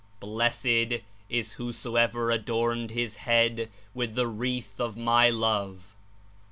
[0.19, 5.95] "Blessed is whosoever adorned his head with the wreath of My Love!"